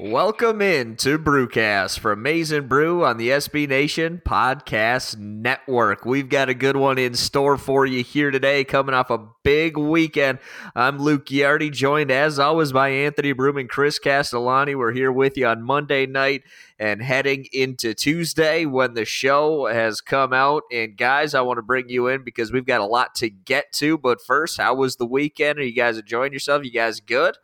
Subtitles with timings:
[0.00, 6.04] Welcome in to Brewcast from Maize n Brew on the SB Nation Podcast Network.
[6.04, 9.76] We've got a good one in store for you here today, coming off a big
[9.76, 10.38] weekend.
[10.76, 14.76] I'm Luke Yardy, joined as always by Anthony Broome and Chris Castellani.
[14.76, 16.44] We're here with you on Monday night
[16.78, 20.62] and heading into Tuesday when the show has come out.
[20.70, 23.72] And guys, I want to bring you in because we've got a lot to get
[23.72, 23.98] to.
[23.98, 25.58] But first, how was the weekend?
[25.58, 26.64] Are you guys enjoying yourself?
[26.64, 27.36] You guys good?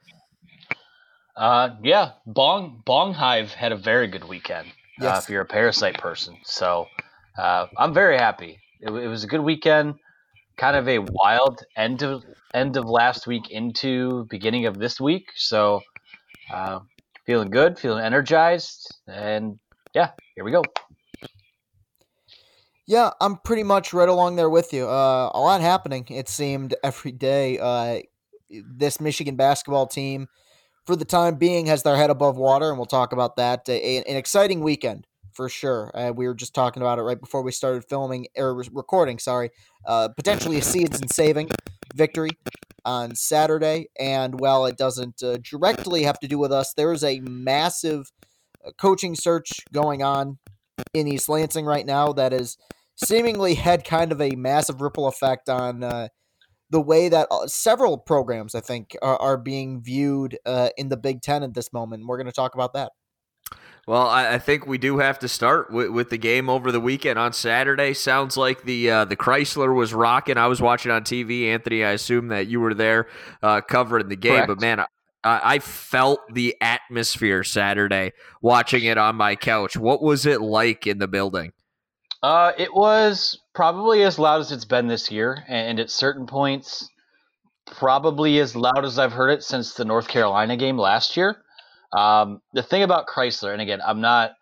[1.37, 4.69] Uh, yeah, Bong Bong Hive had a very good weekend.
[5.01, 6.87] Uh, if you're a parasite person, so
[7.37, 8.61] uh, I'm very happy.
[8.81, 9.97] It, it was a good weekend.
[10.57, 12.25] Kind of a wild end of
[12.55, 15.31] end of last week into beginning of this week.
[15.35, 15.81] So
[16.53, 16.81] uh,
[17.27, 19.59] feeling good, feeling energized, and
[19.93, 20.63] yeah, here we go.
[22.87, 24.87] Yeah, I'm pretty much right along there with you.
[24.87, 27.59] Uh, a lot happening, it seemed, every day.
[27.59, 28.01] Uh,
[28.51, 30.29] this Michigan basketball team,
[30.87, 33.69] for the time being, has their head above water, and we'll talk about that.
[33.69, 35.91] A- an exciting weekend for sure.
[35.95, 39.19] Uh, we were just talking about it right before we started filming or re- recording.
[39.19, 39.51] Sorry,
[39.87, 41.51] uh, potentially a seeds and saving
[41.95, 42.31] victory
[42.85, 47.03] on Saturday, and while it doesn't uh, directly have to do with us, there is
[47.03, 48.13] a massive
[48.65, 50.39] uh, coaching search going on
[50.93, 52.57] in East Lansing right now that has
[52.97, 56.09] seemingly had kind of a massive ripple effect on uh,
[56.71, 60.97] the way that uh, several programs, I think, are, are being viewed uh, in the
[60.97, 62.07] Big Ten at this moment.
[62.07, 62.93] We're going to talk about that.
[63.87, 66.81] Well, I, I think we do have to start with, with the game over the
[66.81, 67.93] weekend on Saturday.
[67.93, 70.39] Sounds like the uh, the Chrysler was rocking.
[70.39, 71.49] I was watching on TV.
[71.49, 73.09] Anthony, I assume that you were there
[73.43, 74.37] uh, covering the game.
[74.37, 74.49] Correct.
[74.49, 74.87] But man, I,
[75.55, 79.77] I felt the atmosphere Saturday watching it on my couch.
[79.77, 81.53] What was it like in the building?
[82.25, 86.89] Uh, it was probably as loud as it's been this year, and at certain points,
[87.67, 91.37] probably as loud as I've heard it since the North Carolina game last year.
[91.93, 94.33] Um, the thing about Chrysler, and again, I'm not,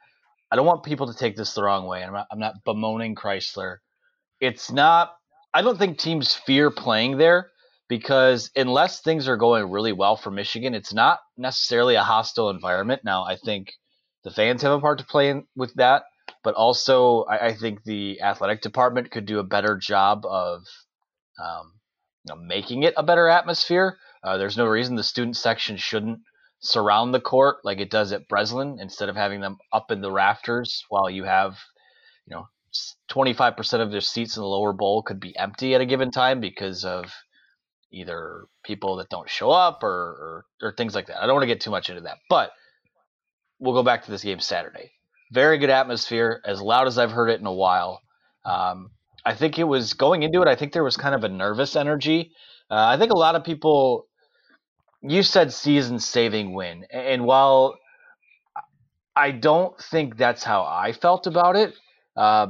[0.49, 2.05] I don't want people to take this the wrong way.
[2.05, 3.79] I'm not, I'm not bemoaning Chrysler.
[4.41, 5.17] It's not,
[5.53, 7.51] I don't think teams fear playing there
[7.89, 13.03] because unless things are going really well for Michigan, it's not necessarily a hostile environment.
[13.05, 13.73] Now, I think
[14.23, 16.05] the fans have a part to play in with that,
[16.43, 20.65] but also I, I think the athletic department could do a better job of
[21.43, 21.73] um,
[22.25, 23.99] you know, making it a better atmosphere.
[24.23, 26.21] Uh, there's no reason the student section shouldn't
[26.61, 30.13] surround the court like it does at Breslin instead of having them up in the
[30.13, 31.59] rafters while you have,
[32.27, 32.47] you know,
[33.11, 36.41] 25% of their seats in the lower bowl could be empty at a given time
[36.41, 37.13] because of
[37.93, 41.23] either people that don't show up or, or, or things like that.
[41.23, 42.53] I don't want to get too much into that, but
[43.59, 44.93] we'll go back to this game Saturday.
[45.33, 48.01] Very good atmosphere, as loud as I've heard it in a while.
[48.45, 48.91] Um,
[49.25, 50.49] I think it was going into it.
[50.49, 52.33] I think there was kind of a nervous energy.
[52.71, 54.07] Uh, I think a lot of people
[55.03, 56.87] you said season saving win.
[56.91, 57.77] And while
[59.17, 61.75] I don't think that's how I felt about it,
[62.17, 62.49] uh,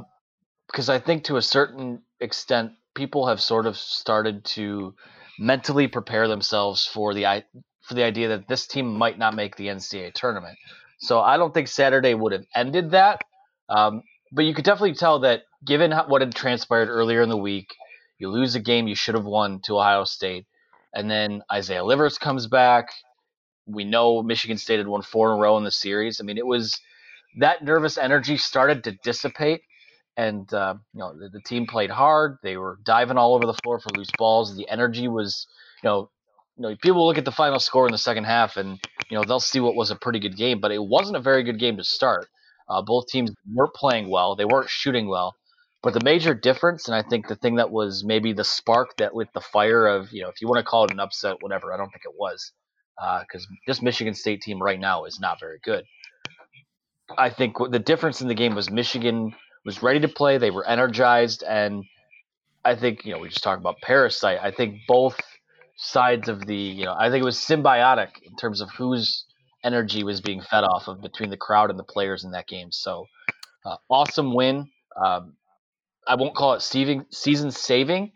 [0.67, 4.95] because I think to a certain extent, people have sort of started to
[5.39, 7.45] mentally prepare themselves for the
[7.83, 10.57] for the idea that this team might not make the NCAA tournament.
[11.03, 13.23] So I don't think Saturday would have ended that.
[13.69, 17.75] Um, but you could definitely tell that given what had transpired earlier in the week,
[18.19, 20.47] you lose a game you should have won to Ohio State,
[20.95, 22.91] and then Isaiah Livers comes back.
[23.67, 26.21] We know Michigan State had won four in a row in the series.
[26.21, 26.79] I mean, it was
[27.39, 29.63] that nervous energy started to dissipate,
[30.17, 32.39] and uh, you know the, the, team played hard.
[32.43, 34.57] They were diving all over the floor for loose balls.
[34.57, 35.47] The energy was,
[35.83, 36.11] you know,
[36.57, 38.79] you know, people look at the final score in the second half, and
[39.11, 41.43] you know they'll see what was a pretty good game, but it wasn't a very
[41.43, 42.29] good game to start.
[42.69, 44.37] Uh, both teams weren't playing well.
[44.37, 45.35] They weren't shooting well.
[45.83, 49.17] But the major difference, and I think the thing that was maybe the spark that
[49.17, 51.73] lit the fire of, you know, if you want to call it an upset, whatever,
[51.73, 52.53] I don't think it was.
[52.97, 55.85] Because uh, this Michigan State team right now is not very good.
[57.19, 59.35] I think the difference in the game was Michigan
[59.65, 60.39] was ready to play.
[60.39, 61.43] They were energized.
[61.43, 61.85] And
[62.65, 64.39] I think, you know, we just talked about Parasite.
[64.41, 65.21] I think both
[65.83, 69.25] sides of the, you know, I think it was symbiotic in terms of whose
[69.65, 72.71] energy was being fed off of between the crowd and the players in that game.
[72.71, 73.07] So,
[73.67, 74.71] uh, awesome win.
[75.03, 75.35] Um,
[76.07, 78.13] I won't call it season season saving,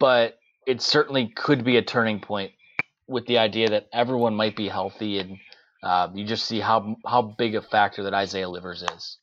[0.00, 2.52] but it certainly could be a turning point
[3.06, 5.38] with the idea that everyone might be healthy and
[5.84, 9.18] uh, you just see how how big a factor that Isaiah Livers is.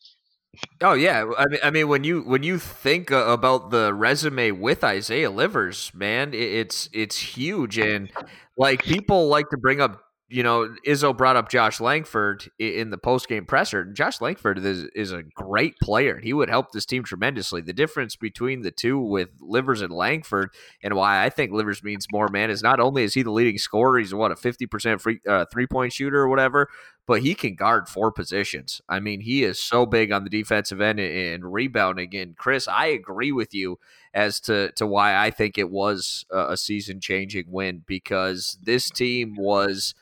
[0.82, 4.84] Oh yeah, I mean, I mean when you when you think about the resume with
[4.84, 8.12] Isaiah Livers, man, it's it's huge, and
[8.58, 10.04] like people like to bring up
[10.34, 13.86] you know, Izzo brought up Josh Langford in the post game presser.
[13.86, 16.18] Josh Langford is, is a great player.
[16.18, 17.62] He would help this team tremendously.
[17.62, 20.50] The difference between the two with Livers and Langford,
[20.82, 23.60] and why I think Livers means more, man, is not only is he the leading
[23.60, 26.68] scorer, he's what a fifty percent free uh, three point shooter or whatever,
[27.06, 28.82] but he can guard four positions.
[28.90, 32.16] I mean, he is so big on the defensive end and rebounding.
[32.16, 33.78] And Chris, I agree with you
[34.16, 39.36] as to to why I think it was a season changing win because this team
[39.38, 39.94] was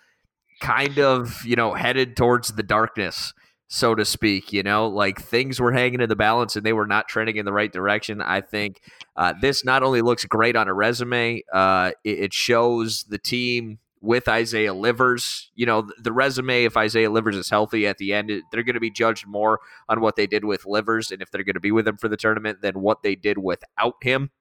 [0.62, 3.34] kind of, you know, headed towards the darkness,
[3.68, 4.54] so to speak.
[4.54, 7.46] You know, like things were hanging in the balance and they were not trending in
[7.46, 8.22] the right direction.
[8.22, 8.82] I think
[9.16, 13.80] uh, this not only looks great on a resume, uh, it, it shows the team
[14.02, 15.52] with Isaiah Livers.
[15.56, 18.80] You know, the resume, if Isaiah Livers is healthy at the end, they're going to
[18.80, 21.72] be judged more on what they did with Livers and if they're going to be
[21.72, 24.32] with him for the tournament than what they did without him.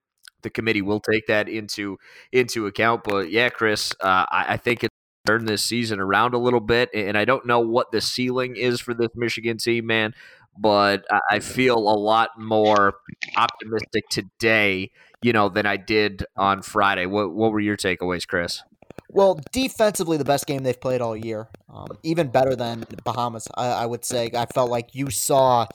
[0.42, 1.98] The committee will take that into
[2.32, 3.04] into account.
[3.04, 4.89] But yeah, Chris, uh, I, I think it's
[5.30, 6.90] turn this season around a little bit.
[6.94, 10.14] And I don't know what the ceiling is for this Michigan team, man,
[10.58, 12.94] but I feel a lot more
[13.36, 14.90] optimistic today,
[15.22, 17.06] you know, than I did on Friday.
[17.06, 18.62] What what were your takeaways, Chris?
[19.08, 21.48] Well, defensively, the best game they've played all year.
[21.72, 24.30] Um, even better than Bahamas, I, I would say.
[24.34, 25.66] I felt like you saw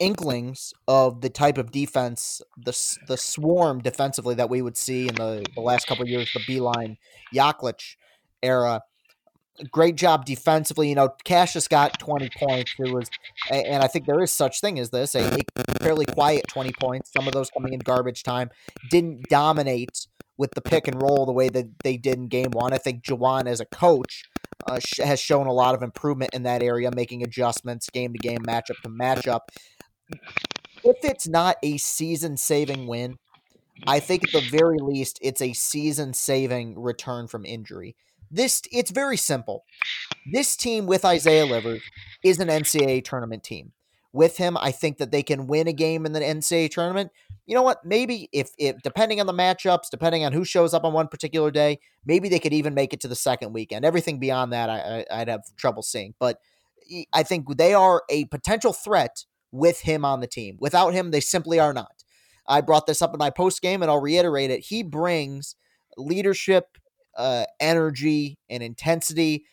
[0.00, 5.14] inklings of the type of defense, the the swarm defensively that we would see in
[5.14, 6.96] the, the last couple years, the Beilein
[7.34, 7.96] Yaklich
[8.42, 8.82] era.
[9.70, 10.88] Great job defensively.
[10.88, 12.74] You know, Cassius got 20 points.
[12.78, 13.10] It was,
[13.50, 17.12] and I think there is such thing as this a, a fairly quiet 20 points.
[17.12, 18.50] Some of those coming in garbage time.
[18.90, 20.06] Didn't dominate
[20.38, 22.72] with the pick and roll the way that they did in game one.
[22.72, 24.24] I think Juwan, as a coach,
[24.66, 28.18] uh, sh- has shown a lot of improvement in that area, making adjustments game to
[28.18, 29.40] game, matchup to matchup.
[30.84, 33.18] If it's not a season saving win,
[33.86, 37.96] I think at the very least it's a season saving return from injury.
[38.32, 39.64] This it's very simple.
[40.32, 41.82] This team with Isaiah Livers
[42.24, 43.72] is an NCAA tournament team.
[44.14, 47.10] With him, I think that they can win a game in the NCAA tournament.
[47.46, 47.84] You know what?
[47.84, 51.50] Maybe if, if depending on the matchups, depending on who shows up on one particular
[51.50, 53.84] day, maybe they could even make it to the second weekend.
[53.84, 56.14] Everything beyond that, I, I, would have trouble seeing.
[56.18, 56.38] But
[57.12, 60.56] I think they are a potential threat with him on the team.
[60.60, 62.04] Without him, they simply are not.
[62.46, 64.60] I brought this up in my post game, and I'll reiterate it.
[64.60, 65.56] He brings
[65.96, 66.78] leadership
[67.16, 69.44] uh, energy and intensity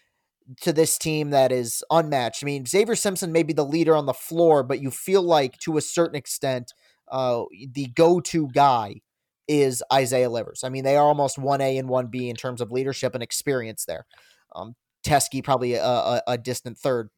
[0.62, 2.44] to this team that is unmatched.
[2.44, 5.58] I mean, Xavier Simpson may be the leader on the floor, but you feel like
[5.60, 6.74] to a certain extent,
[7.12, 9.02] uh, the go-to guy
[9.48, 10.64] is Isaiah Livers.
[10.64, 13.24] I mean, they are almost one A and one B in terms of leadership and
[13.24, 14.06] experience there.
[14.56, 17.10] Um, Teske probably a, a, a distant third.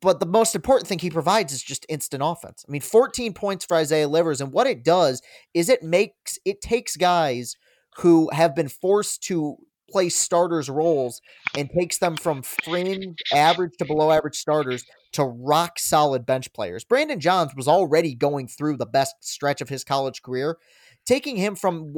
[0.00, 2.64] But the most important thing he provides is just instant offense.
[2.68, 5.22] I mean, 14 points for Isaiah Livers, and what it does
[5.54, 7.56] is it makes it takes guys
[7.98, 9.56] who have been forced to
[9.90, 11.20] play starters roles
[11.56, 16.84] and takes them from fringe average to below average starters to rock solid bench players.
[16.84, 20.58] Brandon Johns was already going through the best stretch of his college career.
[21.06, 21.94] Taking him from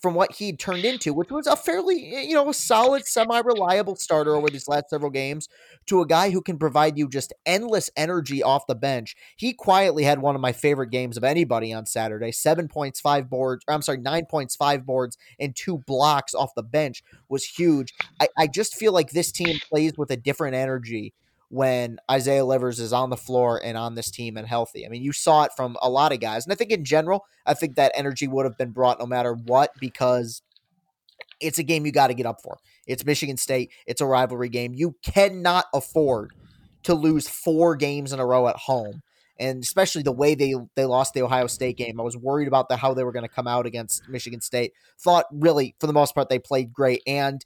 [0.00, 3.96] from what he turned into, which was a fairly, you know, a solid, semi reliable
[3.96, 5.48] starter over these last several games,
[5.86, 9.14] to a guy who can provide you just endless energy off the bench.
[9.36, 12.32] He quietly had one of my favorite games of anybody on Saturday.
[12.32, 16.62] Seven points, five boards, I'm sorry, nine points, five boards, and two blocks off the
[16.62, 17.92] bench was huge.
[18.20, 21.12] I, I just feel like this team plays with a different energy
[21.50, 24.86] when Isaiah Livers is on the floor and on this team and healthy.
[24.86, 26.46] I mean, you saw it from a lot of guys.
[26.46, 29.34] And I think in general, I think that energy would have been brought no matter
[29.34, 30.42] what because
[31.40, 32.58] it's a game you got to get up for.
[32.86, 34.74] It's Michigan State, it's a rivalry game.
[34.74, 36.32] You cannot afford
[36.84, 39.02] to lose four games in a row at home.
[39.36, 42.68] And especially the way they they lost the Ohio State game, I was worried about
[42.68, 44.72] the how they were going to come out against Michigan State.
[45.02, 47.42] Thought really, for the most part, they played great, and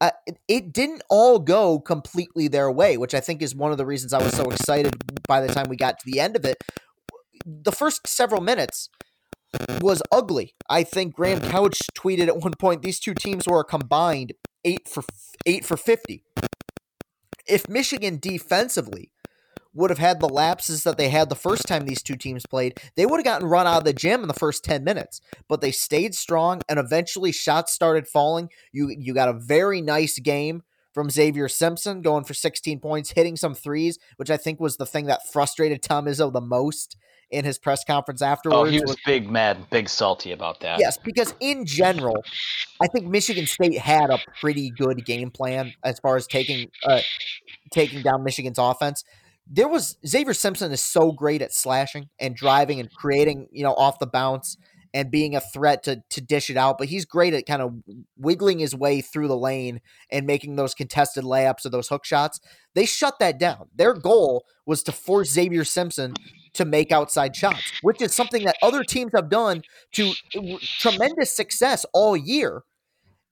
[0.00, 0.10] uh,
[0.48, 4.12] it, didn't all go completely their way, which I think is one of the reasons
[4.12, 4.94] I was so excited
[5.26, 6.58] by the time we got to the end of it.
[7.44, 8.90] The first several minutes
[9.80, 10.54] was ugly.
[10.68, 14.32] I think Graham Couch tweeted at one point these two teams were combined
[14.64, 15.04] eight for
[15.46, 16.24] eight for fifty.
[17.46, 19.12] If Michigan defensively
[19.76, 22.80] would have had the lapses that they had the first time these two teams played,
[22.96, 25.20] they would have gotten run out of the gym in the first 10 minutes.
[25.48, 28.48] But they stayed strong and eventually shots started falling.
[28.72, 33.36] You you got a very nice game from Xavier Simpson going for 16 points, hitting
[33.36, 36.96] some threes, which I think was the thing that frustrated Tom Izzo the most
[37.30, 38.56] in his press conference afterwards.
[38.56, 40.78] Oh, he was big mad, big salty about that.
[40.78, 42.24] Yes, because in general,
[42.80, 47.00] I think Michigan State had a pretty good game plan as far as taking uh,
[47.70, 49.04] taking down Michigan's offense
[49.46, 53.74] there was Xavier Simpson is so great at slashing and driving and creating, you know,
[53.74, 54.56] off the bounce
[54.92, 57.74] and being a threat to to dish it out, but he's great at kind of
[58.16, 62.40] wiggling his way through the lane and making those contested layups or those hook shots.
[62.74, 63.68] They shut that down.
[63.74, 66.14] Their goal was to force Xavier Simpson
[66.54, 69.62] to make outside shots, which is something that other teams have done
[69.92, 70.12] to
[70.78, 72.62] tremendous success all year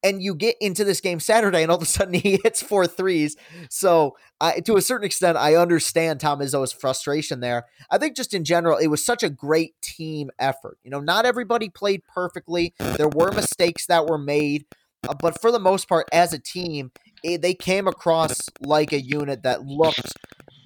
[0.04, 2.87] and you get into this game Saturday, and all of a sudden he hits four
[2.87, 3.37] threes.
[3.70, 7.64] So, I, to a certain extent, I understand Tom Izzo's frustration there.
[7.90, 10.78] I think just in general, it was such a great team effort.
[10.84, 12.75] You know, not everybody played perfectly.
[12.78, 14.66] There were mistakes that were made,
[15.08, 16.92] uh, but for the most part, as a team,
[17.23, 20.12] it, they came across like a unit that looked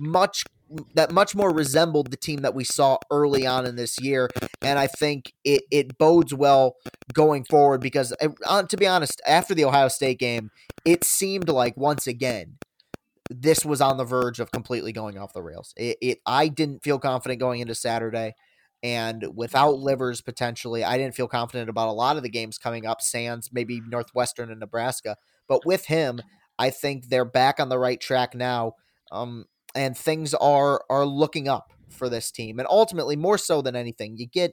[0.00, 0.44] much
[0.94, 4.28] that much more resembled the team that we saw early on in this year,
[4.60, 6.76] and I think it it bodes well
[7.12, 8.14] going forward because,
[8.46, 10.50] uh, to be honest, after the Ohio State game,
[10.84, 12.58] it seemed like once again
[13.30, 15.74] this was on the verge of completely going off the rails.
[15.76, 18.34] It, it I didn't feel confident going into Saturday.
[18.82, 22.86] And without Livers potentially, I didn't feel confident about a lot of the games coming
[22.86, 25.16] up, Sands, maybe Northwestern and Nebraska.
[25.48, 26.20] But with him,
[26.58, 28.74] I think they're back on the right track now.
[29.10, 32.58] Um, and things are are looking up for this team.
[32.58, 34.52] And ultimately, more so than anything, you get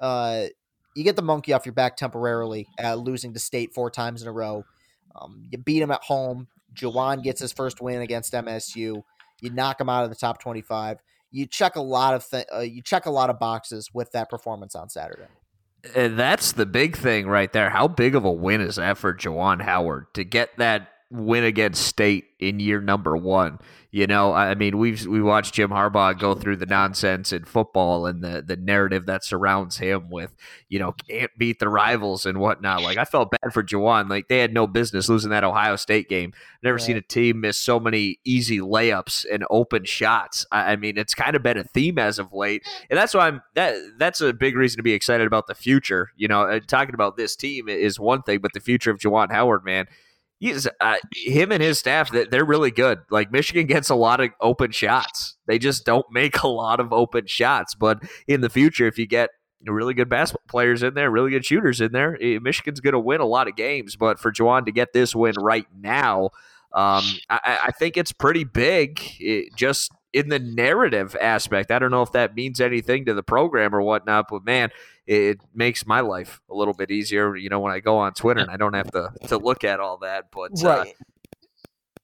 [0.00, 0.46] uh,
[0.96, 4.28] you get the monkey off your back temporarily, uh, losing to state four times in
[4.28, 4.64] a row.
[5.14, 6.48] Um, you beat him at home.
[6.74, 9.02] Juwan gets his first win against MSU.
[9.40, 10.98] You knock him out of the top twenty-five.
[11.30, 14.30] You check a lot of th- uh, you check a lot of boxes with that
[14.30, 15.28] performance on Saturday.
[15.94, 17.70] And that's the big thing right there.
[17.70, 21.86] How big of a win is that for Juwan Howard to get that win against
[21.86, 23.58] State in year number one?
[23.96, 28.04] You know, I mean, we've we watched Jim Harbaugh go through the nonsense in football
[28.04, 30.34] and the the narrative that surrounds him with,
[30.68, 32.82] you know, can't beat the rivals and whatnot.
[32.82, 34.10] Like I felt bad for Juwan.
[34.10, 36.34] Like they had no business losing that Ohio State game.
[36.62, 36.84] Never yeah.
[36.84, 40.44] seen a team miss so many easy layups and open shots.
[40.52, 43.28] I, I mean, it's kind of been a theme as of late, and that's why
[43.28, 46.10] I'm that that's a big reason to be excited about the future.
[46.16, 49.32] You know, uh, talking about this team is one thing, but the future of Juwan
[49.32, 49.86] Howard, man
[50.38, 53.00] he's uh, him and his staff that they're really good.
[53.10, 55.36] Like Michigan gets a lot of open shots.
[55.46, 57.74] They just don't make a lot of open shots.
[57.74, 59.30] But in the future, if you get
[59.64, 63.00] really good basketball players in there, really good shooters in there, eh, Michigan's going to
[63.00, 63.96] win a lot of games.
[63.96, 66.30] But for Juwan to get this win right now,
[66.72, 69.00] um, I, I, think it's pretty big.
[69.18, 71.70] It just in the narrative aspect.
[71.70, 74.70] I don't know if that means anything to the program or whatnot, but man,
[75.06, 77.36] it makes my life a little bit easier.
[77.36, 79.78] You know, when I go on Twitter and I don't have to to look at
[79.78, 80.30] all that.
[80.32, 80.88] But uh, right.
[80.88, 80.92] Uh,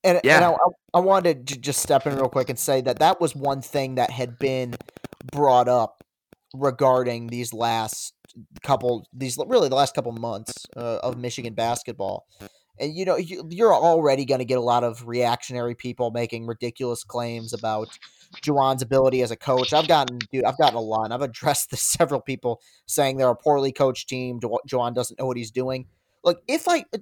[0.04, 0.36] and, yeah.
[0.36, 3.34] and I, I wanted to just step in real quick and say that that was
[3.34, 4.74] one thing that had been
[5.30, 6.04] brought up
[6.52, 8.12] regarding these last
[8.62, 12.26] couple, these really the last couple months uh, of Michigan basketball.
[12.82, 17.04] And you know, you're already going to get a lot of reactionary people making ridiculous
[17.04, 17.96] claims about
[18.42, 19.72] Juwan's ability as a coach.
[19.72, 21.12] I've gotten, dude, I've gotten a lot.
[21.12, 24.40] I've addressed this several people saying they're a poorly coached team.
[24.40, 25.86] Juwan doesn't know what he's doing.
[26.24, 26.98] Look, if I, uh,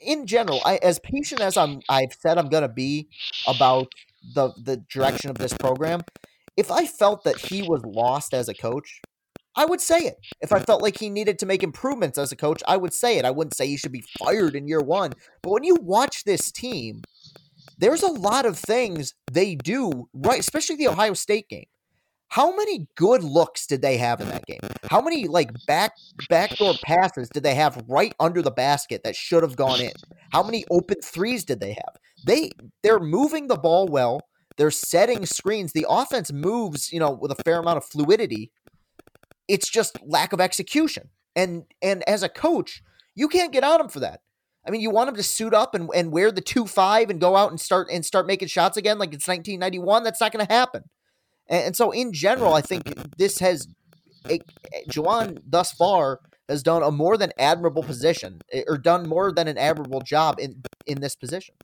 [0.00, 3.08] in general, I as patient as I'm, I've said I'm gonna be
[3.46, 3.92] about
[4.34, 6.00] the the direction of this program.
[6.56, 9.00] If I felt that he was lost as a coach,
[9.56, 10.16] I would say it.
[10.40, 13.18] If I felt like he needed to make improvements as a coach, I would say
[13.18, 13.24] it.
[13.24, 15.12] I wouldn't say he should be fired in year one.
[15.42, 17.02] But when you watch this team,
[17.78, 21.66] there's a lot of things they do right, especially the Ohio State game.
[22.28, 24.60] How many good looks did they have in that game?
[24.88, 25.94] How many like back
[26.28, 29.92] backdoor passes did they have right under the basket that should have gone in?
[30.30, 31.96] How many open threes did they have?
[32.24, 32.52] They
[32.84, 34.20] they're moving the ball well.
[34.58, 35.72] They're setting screens.
[35.72, 38.52] The offense moves, you know, with a fair amount of fluidity.
[39.50, 41.10] It's just lack of execution.
[41.34, 42.82] And and as a coach,
[43.14, 44.20] you can't get on him for that.
[44.66, 47.20] I mean, you want him to suit up and, and wear the two five and
[47.20, 50.04] go out and start and start making shots again like it's 1991.
[50.04, 50.84] That's not going to happen.
[51.48, 53.66] And, and, so, in general, I think this has
[54.28, 54.42] it,
[54.88, 59.56] Juwan thus far has done a more than admirable position or done more than an
[59.56, 61.54] admirable job in in this position.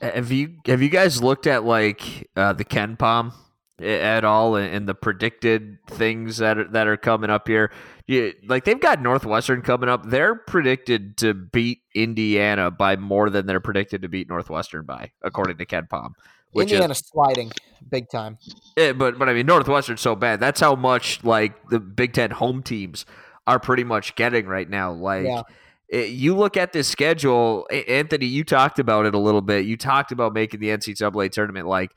[0.00, 3.32] Have you have you guys looked at like uh, the KenPom
[3.80, 7.70] at all and the predicted things that are, that are coming up here?
[8.06, 10.08] You, like they've got Northwestern coming up.
[10.08, 15.56] They're predicted to beat Indiana by more than they're predicted to beat Northwestern by, according
[15.58, 16.12] to KenPom.
[16.52, 17.50] Which Indiana's is, sliding
[17.90, 18.38] big time.
[18.76, 20.38] Yeah, but but I mean Northwestern's so bad.
[20.38, 23.06] That's how much like the Big Ten home teams
[23.46, 24.92] are pretty much getting right now.
[24.92, 25.42] Like yeah.
[25.88, 28.26] it, you look at this schedule, Anthony.
[28.26, 29.64] You talked about it a little bit.
[29.64, 31.66] You talked about making the NCAA tournament.
[31.66, 31.92] Like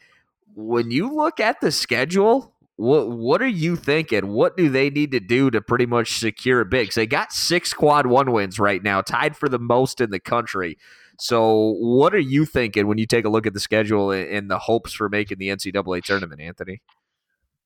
[0.57, 4.27] when you look at the schedule, what what are you thinking?
[4.29, 6.91] What do they need to do to pretty much secure a big?
[6.93, 10.77] They got six quad one wins right now, tied for the most in the country.
[11.19, 14.57] So, what are you thinking when you take a look at the schedule and the
[14.57, 16.81] hopes for making the NCAA tournament, Anthony?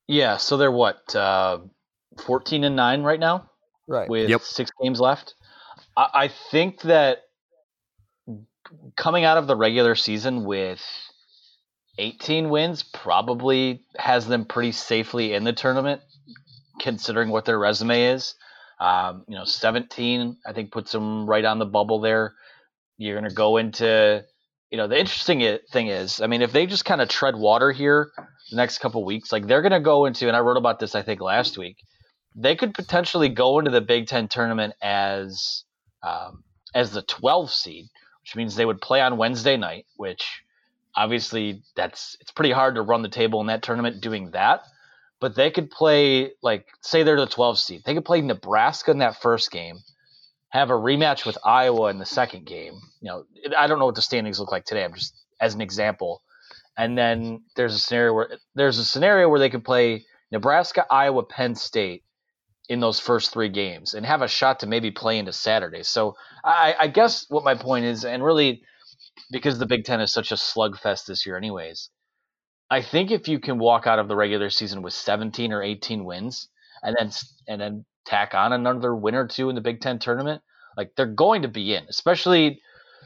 [0.08, 1.60] Yeah, so they're what uh,
[2.26, 3.50] fourteen and nine right now,
[3.88, 4.10] right?
[4.10, 4.42] With yep.
[4.42, 5.36] six games left.
[5.96, 7.20] I, I think that
[8.98, 10.82] coming out of the regular season with
[11.98, 16.02] 18 wins probably has them pretty safely in the tournament,
[16.80, 18.36] considering what their resume is.
[18.80, 22.34] Um, you know, 17 I think puts them right on the bubble there.
[22.98, 24.24] You're going to go into,
[24.70, 27.72] you know, the interesting thing is, I mean, if they just kind of tread water
[27.72, 28.12] here
[28.50, 30.96] the next couple weeks, like they're going to go into, and I wrote about this,
[30.96, 31.78] I think, last week,
[32.36, 35.64] they could potentially go into the Big Ten tournament as
[36.04, 37.86] um, as the 12 seed,
[38.24, 40.42] which means they would play on Wednesday night, which
[40.96, 44.64] obviously that's it's pretty hard to run the table in that tournament doing that.
[45.20, 47.82] But they could play like say they're the 12 seed.
[47.86, 49.80] They could play Nebraska in that first game
[50.52, 52.74] have a rematch with Iowa in the second game.
[53.00, 53.26] You know,
[53.58, 54.84] I don't know what the standings look like today.
[54.84, 56.22] I'm just as an example.
[56.78, 61.24] And then there's a scenario where there's a scenario where they could play Nebraska, Iowa,
[61.24, 62.04] Penn State
[62.68, 65.84] in those first three games and have a shot to maybe play into Saturday.
[65.84, 68.64] So I, I guess what my point is, and really
[69.32, 71.90] because the Big Ten is such a slugfest this year, anyways.
[72.70, 76.06] I think if you can walk out of the regular season with 17 or 18
[76.06, 76.48] wins,
[76.82, 77.12] and then
[77.48, 80.42] and then tack on another win or two in the Big Ten tournament,
[80.78, 81.84] like they're going to be in.
[81.90, 82.62] Especially,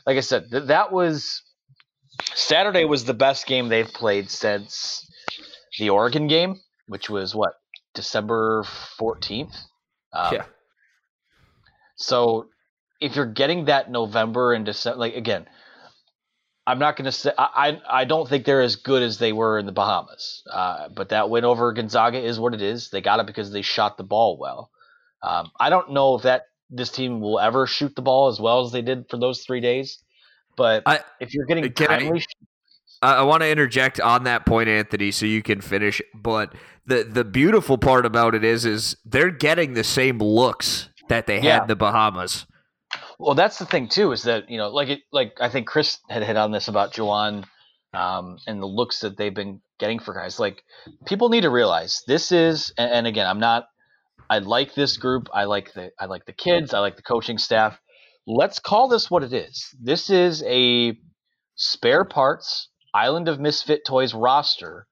[0.05, 1.41] like I said, th- that was
[2.35, 5.09] Saturday was the best game they've played since
[5.79, 7.53] the Oregon game, which was what
[7.93, 8.63] December
[8.97, 9.55] fourteenth.
[10.13, 10.45] Um, yeah.
[11.97, 12.47] So
[13.01, 15.47] if you're getting that November and December, like again,
[16.67, 19.59] I'm not going to say I, I, don't think they're as good as they were
[19.59, 20.43] in the Bahamas.
[20.51, 22.89] Uh, but that win over Gonzaga is what it is.
[22.89, 24.71] They got it because they shot the ball well.
[25.21, 28.65] Um, I don't know if that this team will ever shoot the ball as well
[28.65, 29.99] as they did for those three days.
[30.57, 32.25] But I, if you're getting timely,
[33.01, 36.01] I, I want to interject on that point, Anthony, so you can finish.
[36.13, 36.53] But
[36.85, 41.41] the the beautiful part about it is, is they're getting the same looks that they
[41.41, 41.53] yeah.
[41.53, 42.45] had in the Bahamas.
[43.19, 45.99] Well, that's the thing too, is that you know, like it, like I think Chris
[46.09, 47.45] had hit on this about Juwan
[47.93, 50.39] um, and the looks that they've been getting for guys.
[50.39, 50.63] Like
[51.05, 53.67] people need to realize this is, and, and again, I'm not
[54.29, 55.29] I like this group.
[55.33, 56.73] I like the I like the kids.
[56.73, 57.79] I like the coaching staff.
[58.27, 59.69] Let's call this what it is.
[59.79, 60.97] This is a
[61.55, 64.87] spare parts Island of Misfit Toys roster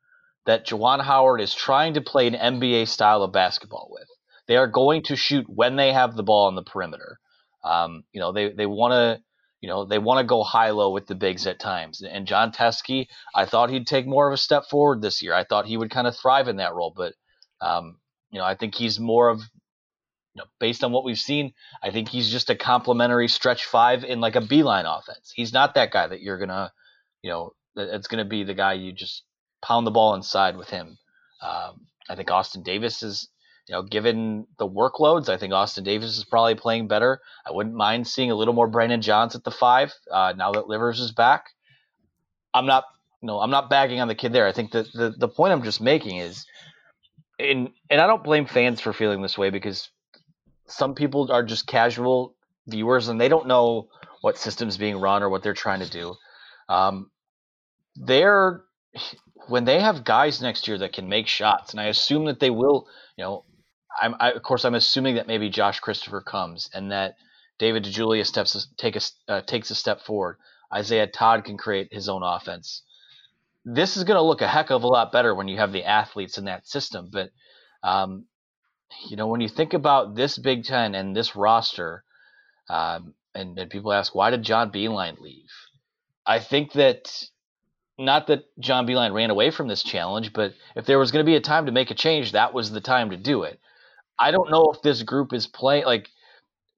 [0.45, 4.07] that Juwan Howard is trying to play an NBA style of basketball with.
[4.47, 7.19] They are going to shoot when they have the ball on the perimeter.
[7.63, 9.21] Um, you know, they they want to
[9.61, 12.01] you know they want to go high low with the bigs at times.
[12.01, 15.33] And Jon Teske, I thought he'd take more of a step forward this year.
[15.33, 17.13] I thought he would kind of thrive in that role, but
[17.61, 17.97] um,
[18.31, 21.91] you know, I think he's more of, you know, based on what we've seen, I
[21.91, 25.31] think he's just a complementary stretch five in like a Beilein offense.
[25.33, 26.73] He's not that guy that you're gonna,
[27.21, 29.23] you know, it's gonna be the guy you just
[29.63, 30.97] pound the ball inside with him.
[31.41, 33.29] Um, I think Austin Davis is,
[33.67, 37.21] you know, given the workloads, I think Austin Davis is probably playing better.
[37.45, 40.67] I wouldn't mind seeing a little more Brandon Johns at the five uh, now that
[40.67, 41.45] Livers is back.
[42.53, 42.83] I'm not,
[43.21, 44.47] you know, I'm not bagging on the kid there.
[44.47, 46.45] I think that the the point I'm just making is
[47.39, 49.89] and and I don't blame fans for feeling this way because
[50.67, 52.35] some people are just casual
[52.67, 53.89] viewers and they don't know
[54.21, 56.15] what system's being run or what they're trying to do.
[56.69, 57.11] Um,
[57.95, 58.63] they're
[59.47, 62.49] when they have guys next year that can make shots, and I assume that they
[62.49, 62.87] will.
[63.17, 63.45] You know,
[64.01, 67.15] I'm I, of course I'm assuming that maybe Josh Christopher comes and that
[67.59, 70.37] David DeJulius steps take a uh, takes a step forward.
[70.73, 72.81] Isaiah Todd can create his own offense.
[73.63, 75.85] This is going to look a heck of a lot better when you have the
[75.85, 77.09] athletes in that system.
[77.11, 77.29] But
[77.83, 78.25] um,
[79.07, 82.03] you know, when you think about this Big Ten and this roster,
[82.69, 85.51] um, and, and people ask why did John Beilein leave?
[86.25, 87.29] I think that
[87.97, 91.29] not that John Beilein ran away from this challenge, but if there was going to
[91.29, 93.59] be a time to make a change, that was the time to do it.
[94.23, 96.09] I don't know if this group is playing like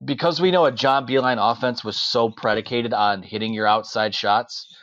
[0.03, 4.75] because we know a John Beilein offense was so predicated on hitting your outside shots.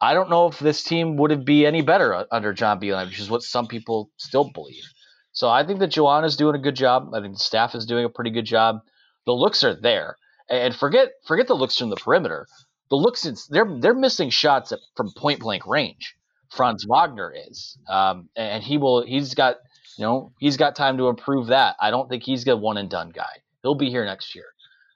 [0.00, 3.28] I don't know if this team would be any better under John Beilein, which is
[3.28, 4.84] what some people still believe.
[5.32, 7.12] So I think that is doing a good job.
[7.12, 8.82] I think the staff is doing a pretty good job.
[9.26, 10.16] The looks are there,
[10.48, 12.46] and forget forget the looks from the perimeter.
[12.88, 16.14] The looks they're they're missing shots from point blank range.
[16.52, 19.04] Franz Wagner is, um, and he will.
[19.04, 19.56] He's got
[19.96, 21.76] you know he's got time to improve that.
[21.80, 23.42] I don't think he's a one and done guy.
[23.62, 24.46] He'll be here next year.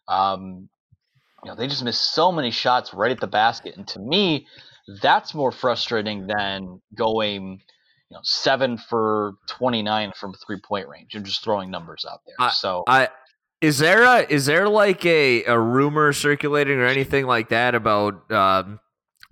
[0.08, 0.68] Um,
[1.44, 4.46] you know, they just missed so many shots right at the basket, and to me,
[5.00, 7.60] that's more frustrating than going,
[8.10, 12.20] you know, seven for twenty nine from three point range and just throwing numbers out
[12.26, 12.34] there.
[12.38, 13.08] I, so I.
[13.60, 18.30] Is there a is there like a, a rumor circulating or anything like that about
[18.30, 18.80] um,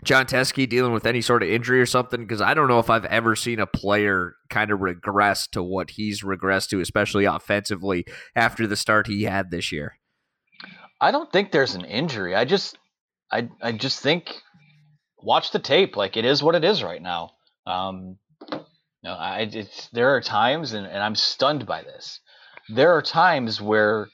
[0.05, 2.21] Jon Teske dealing with any sort of injury or something?
[2.21, 5.91] Because I don't know if I've ever seen a player kind of regress to what
[5.91, 8.07] he's regressed to, especially offensively
[8.37, 9.99] after the start he had this year.
[11.01, 12.35] I don't think there's an injury.
[12.35, 12.79] I just
[13.31, 14.35] I I just think
[15.21, 15.97] watch the tape.
[15.97, 17.31] Like it is what it is right now.
[17.67, 18.19] Um,
[19.09, 22.21] know, I it's there are times, and, and I'm stunned by this.
[22.69, 24.09] There are times where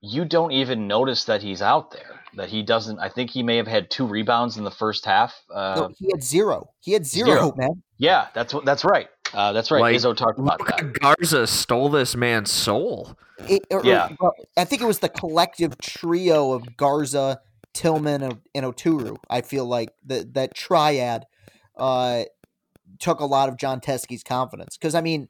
[0.00, 2.20] you don't even notice that he's out there.
[2.36, 2.98] That he doesn't.
[3.00, 5.34] I think he may have had two rebounds in the first half.
[5.52, 6.70] Uh, no, he had zero.
[6.78, 7.54] He had zero, zero.
[7.56, 7.82] man.
[7.98, 8.64] Yeah, that's what.
[8.64, 9.08] That's right.
[9.34, 9.80] Uh, that's right.
[9.80, 10.92] Like, Izzo talked about that.
[11.00, 13.16] Garza stole this man's soul.
[13.48, 17.40] It, or, yeah, or, I think it was the collective trio of Garza,
[17.74, 19.16] Tillman, and, and Oturu.
[19.28, 21.26] I feel like that that triad
[21.76, 22.24] uh,
[23.00, 25.28] took a lot of Jon Teske's confidence because I mean,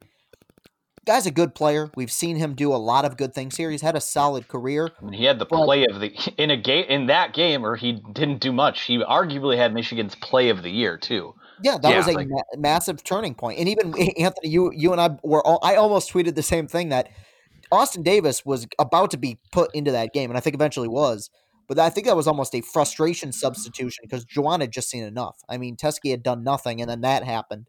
[1.07, 1.91] guy's a good player.
[1.97, 3.71] We've seen him do a lot of good things here.
[3.71, 4.91] He's had a solid career.
[5.01, 7.65] I mean, he had the but, play of the in a game in that game,
[7.65, 8.83] or he didn't do much.
[8.83, 11.35] He arguably had Michigan's play of the year too.
[11.63, 13.59] Yeah, that yeah, was a like, ma- massive turning point.
[13.59, 16.91] And even Anthony, you you and I were all, I almost tweeted the same thing
[16.91, 17.09] that
[17.73, 21.31] Austin Davis was about to be put into that game, and I think eventually was.
[21.69, 25.37] But I think that was almost a frustration substitution because Juwan had just seen enough.
[25.49, 27.67] I mean, Teske had done nothing, and then that happened.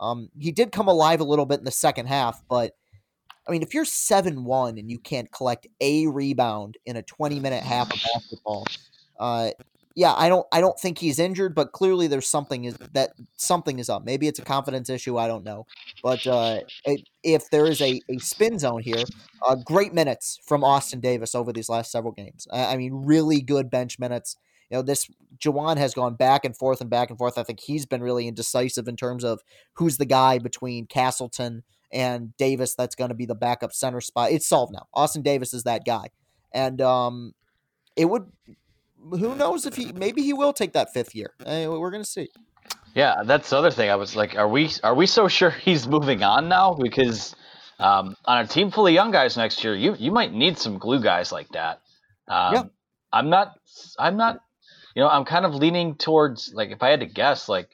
[0.00, 2.72] Um, he did come alive a little bit in the second half, but
[3.46, 7.40] I mean, if you're seven one and you can't collect a rebound in a twenty
[7.40, 8.66] minute half of basketball,
[9.18, 9.50] uh,
[9.94, 13.78] yeah, I don't I don't think he's injured, but clearly there's something is that something
[13.78, 14.04] is up.
[14.04, 15.18] Maybe it's a confidence issue.
[15.18, 15.66] I don't know,
[16.02, 16.60] but uh,
[17.22, 19.02] if there is a, a spin zone here,
[19.46, 22.46] uh, great minutes from Austin Davis over these last several games.
[22.52, 24.36] I, I mean, really good bench minutes.
[24.72, 25.06] You know, this
[25.38, 27.36] Juwan has gone back and forth and back and forth.
[27.36, 29.42] I think he's been really indecisive in terms of
[29.74, 34.32] who's the guy between Castleton and Davis that's going to be the backup center spot.
[34.32, 34.86] It's solved now.
[34.94, 36.06] Austin Davis is that guy,
[36.52, 37.34] and um,
[37.96, 38.32] it would
[39.10, 41.34] who knows if he maybe he will take that fifth year.
[41.44, 42.30] Uh, we're gonna see.
[42.94, 43.90] Yeah, that's the other thing.
[43.90, 46.72] I was like, are we are we so sure he's moving on now?
[46.72, 47.36] Because
[47.78, 50.78] um, on a team full of young guys next year, you you might need some
[50.78, 51.82] glue guys like that.
[52.26, 52.62] Um, yeah.
[53.12, 53.58] I'm not.
[53.98, 54.40] I'm not.
[54.94, 57.68] You know, I'm kind of leaning towards like if I had to guess, like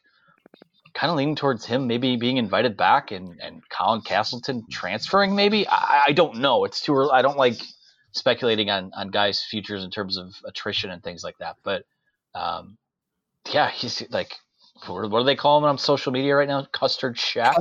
[0.95, 5.35] kind of leaning towards him maybe being invited back and and Colin Castleton transferring.
[5.35, 6.65] Maybe I, I don't know.
[6.65, 7.11] It's too early.
[7.13, 7.61] I don't like
[8.13, 11.57] speculating on on guys' futures in terms of attrition and things like that.
[11.63, 11.85] But
[12.35, 12.77] um,
[13.53, 14.35] yeah, he's like,
[14.87, 16.67] what do they call him on social media right now?
[16.73, 17.57] Custard Shack.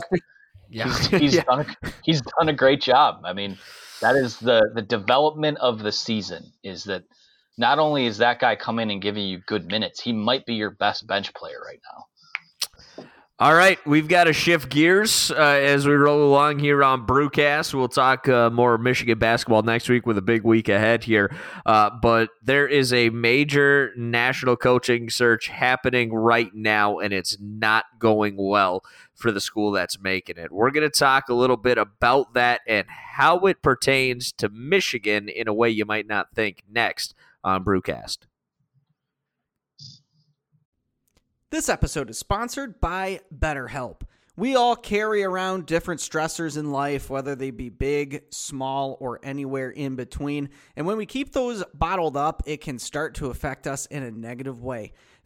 [0.69, 1.43] Yeah, he's, he's yeah.
[1.43, 3.21] done a, he's done a great job.
[3.23, 3.57] I mean,
[4.01, 6.51] that is the the development of the season.
[6.63, 7.03] Is that
[7.57, 10.71] not only is that guy coming and giving you good minutes, he might be your
[10.71, 12.05] best bench player right now.
[13.39, 17.71] All right, we've got to shift gears uh, as we roll along here on Brewcast.
[17.71, 21.31] We'll talk uh, more Michigan basketball next week with a big week ahead here.
[21.63, 27.85] Uh, but there is a major national coaching search happening right now, and it's not
[27.99, 30.51] going well for the school that's making it.
[30.51, 35.29] We're going to talk a little bit about that and how it pertains to Michigan
[35.29, 38.19] in a way you might not think next on Brewcast.
[41.49, 44.01] This episode is sponsored by BetterHelp.
[44.35, 49.71] We all carry around different stressors in life, whether they be big, small, or anywhere
[49.71, 50.49] in between.
[50.75, 54.11] And when we keep those bottled up, it can start to affect us in a
[54.11, 54.91] negative way.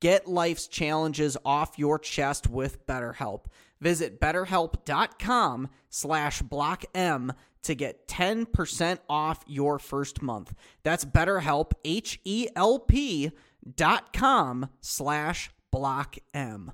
[0.00, 3.46] Get life's challenges off your chest with BetterHelp.
[3.80, 10.54] Visit betterhelp.com slash blockm to get 10% off your first month.
[10.82, 13.30] That's betterhelp, H-E-L-P
[13.74, 16.72] dot com slash blockm.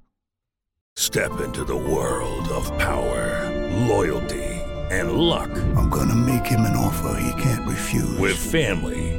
[0.97, 4.45] Step into the world of power, loyalty,
[4.91, 5.51] and luck.
[5.77, 8.19] I'm gonna make him an offer he can't refuse.
[8.19, 9.19] With family,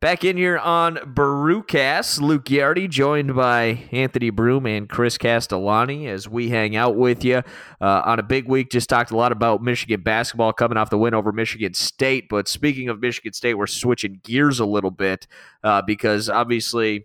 [0.00, 6.26] Back in here on Brewcast, Luke Yardy joined by Anthony Broome and Chris Castellani as
[6.26, 7.42] we hang out with you
[7.82, 8.70] uh, on a big week.
[8.70, 12.30] Just talked a lot about Michigan basketball coming off the win over Michigan State.
[12.30, 15.26] But speaking of Michigan State, we're switching gears a little bit
[15.62, 17.04] uh, because obviously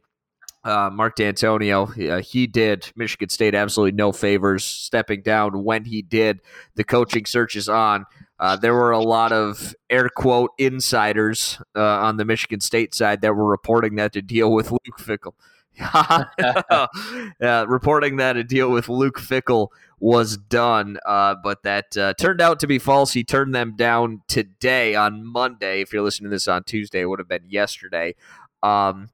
[0.63, 6.01] uh, Mark Dantonio, uh, he did Michigan State absolutely no favors stepping down when he
[6.01, 6.39] did.
[6.75, 8.05] The coaching search is on.
[8.39, 13.21] Uh, there were a lot of air quote insiders uh, on the Michigan State side
[13.21, 15.33] that were reporting that to deal with Luke Fickell.
[17.67, 19.69] reporting that a deal with Luke Fickell
[19.99, 23.13] was done, uh, but that uh, turned out to be false.
[23.13, 25.81] He turned them down today on Monday.
[25.81, 28.15] If you're listening to this on Tuesday, it would have been yesterday.
[28.63, 29.09] Um,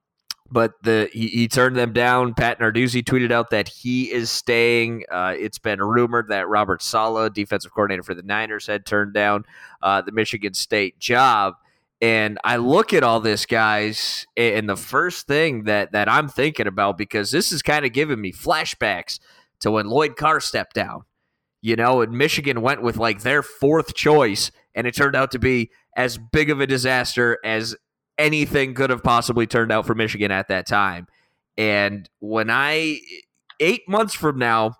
[0.52, 2.34] but the he, he, turned them down.
[2.34, 5.04] Pat Narduzzi tweeted out that he is staying.
[5.10, 9.44] Uh, it's been rumored that Robert Saleh, defensive coordinator for the Niners, had turned down
[9.82, 11.54] uh, the Michigan State job.
[12.02, 16.66] And I look at all this, guys, and the first thing that that I'm thinking
[16.66, 19.20] about because this is kind of giving me flashbacks
[19.60, 21.04] to when Lloyd Carr stepped down.
[21.62, 25.38] You know, and Michigan went with like their fourth choice, and it turned out to
[25.38, 27.76] be as big of a disaster as
[28.18, 31.06] anything could have possibly turned out for Michigan at that time.
[31.56, 33.00] And when I,
[33.60, 34.76] eight months from now,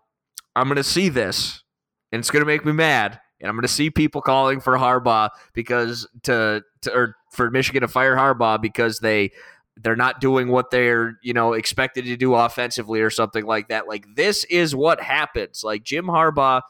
[0.55, 1.63] I'm going to see this
[2.11, 3.21] and it's going to make me mad.
[3.41, 7.83] And I'm going to see people calling for Harbaugh because to, to, or for Michigan
[7.83, 9.33] to fire Harbaugh because they,
[9.77, 13.89] they're not doing what they're, you know, expected to do offensively or something like that.
[13.89, 15.65] Like this is what happens.
[15.65, 16.61] Like Jim Harbaugh,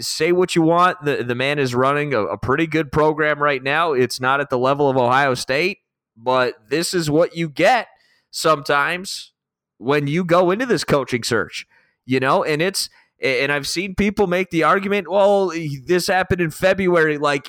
[0.00, 1.04] say what you want.
[1.04, 3.92] The, the man is running a, a pretty good program right now.
[3.92, 5.78] It's not at the level of Ohio State
[6.16, 7.88] but this is what you get
[8.30, 9.32] sometimes
[9.78, 11.66] when you go into this coaching search,
[12.06, 12.88] you know, and it's,
[13.22, 15.52] and I've seen people make the argument, well,
[15.86, 17.18] this happened in February.
[17.18, 17.48] Like,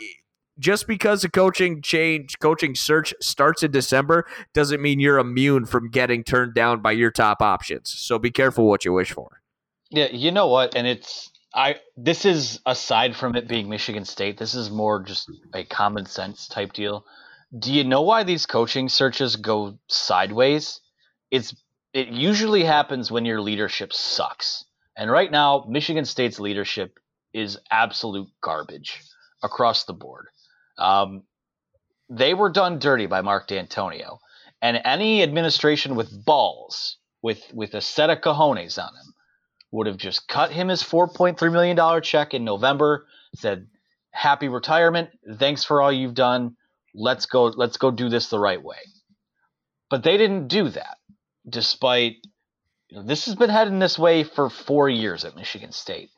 [0.59, 5.89] just because a coaching change, coaching search starts in December doesn't mean you're immune from
[5.89, 7.89] getting turned down by your top options.
[7.89, 9.41] So be careful what you wish for.
[9.89, 10.75] Yeah, you know what?
[10.75, 15.29] And it's, I, this is aside from it being Michigan State, this is more just
[15.53, 17.05] a common sense type deal.
[17.57, 20.79] Do you know why these coaching searches go sideways?
[21.29, 21.55] It's
[21.93, 24.65] it usually happens when your leadership sucks.
[24.97, 26.97] And right now, Michigan State's leadership
[27.33, 29.01] is absolute garbage
[29.43, 30.27] across the board.
[30.79, 31.23] Um,
[32.09, 34.19] they were done dirty by Mark Dantonio,
[34.61, 39.12] and any administration with balls, with with a set of cojones on him,
[39.73, 43.05] would have just cut him his four point three million dollar check in November.
[43.35, 43.67] Said,
[44.11, 45.09] "Happy retirement.
[45.37, 46.55] Thanks for all you've done
[46.93, 48.77] let's go let's go do this the right way
[49.89, 50.97] but they didn't do that
[51.47, 52.15] despite
[52.89, 56.09] you know, this has been heading this way for four years at michigan state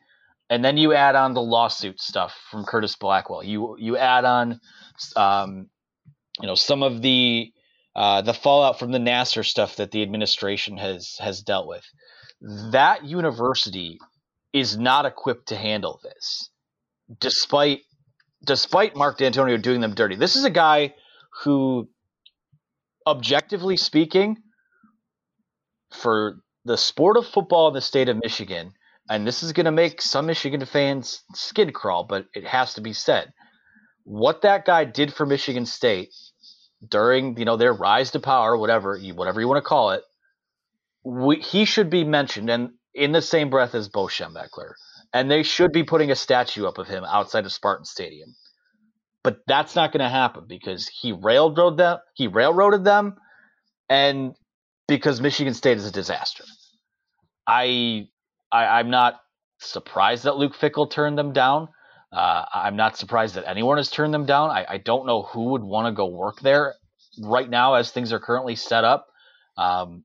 [0.50, 4.60] and then you add on the lawsuit stuff from curtis blackwell you you add on
[5.16, 5.70] um,
[6.42, 7.52] you know some of the
[7.96, 11.86] uh, the fallout from the Nassar stuff that the administration has has dealt with
[12.42, 14.00] that university
[14.54, 16.50] is not equipped to handle this
[17.20, 17.82] despite
[18.46, 20.16] despite Mark Dantonio doing them dirty.
[20.16, 20.94] This is a guy
[21.44, 21.90] who,
[23.08, 24.38] objectively speaking,
[25.92, 28.74] for the sport of football in the state of Michigan,
[29.10, 32.82] and this is going to make some Michigan fans skin crawl, but it has to
[32.82, 33.34] be said.
[34.04, 36.14] what that guy did for Michigan State
[36.88, 40.04] during you know their rise to power, whatever whatever you want to call it,
[41.06, 44.74] we, he should be mentioned and in the same breath as Bo Schembechler,
[45.14, 48.36] and they should be putting a statue up of him outside of Spartan Stadium.
[49.24, 51.98] But that's not going to happen because he railroaded them.
[52.16, 53.16] He railroaded them,
[53.90, 54.34] and
[54.88, 56.44] because Michigan State is a disaster.
[57.48, 58.08] I,
[58.52, 59.20] I I'm not
[59.60, 61.70] surprised that Luke Fickell turned them down.
[62.12, 64.50] Uh, I'm not surprised that anyone has turned them down.
[64.50, 66.76] I, I don't know who would want to go work there
[67.22, 69.08] right now as things are currently set up.
[69.58, 70.04] Um,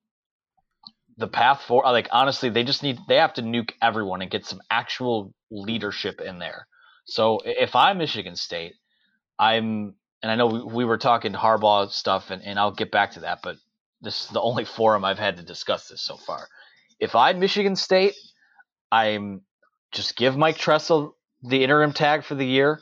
[1.20, 4.46] the path for like honestly, they just need they have to nuke everyone and get
[4.46, 6.66] some actual leadership in there.
[7.04, 8.72] So if I'm Michigan State,
[9.38, 13.12] I'm and I know we, we were talking Harbaugh stuff, and, and I'll get back
[13.12, 13.56] to that, but
[14.00, 16.48] this is the only forum I've had to discuss this so far.
[16.98, 18.14] If I'm Michigan State,
[18.90, 19.42] I'm
[19.92, 22.80] just give Mike Tressel the interim tag for the year,